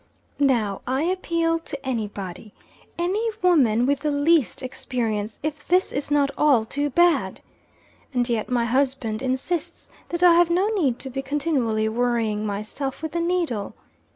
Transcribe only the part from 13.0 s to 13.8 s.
with the needle.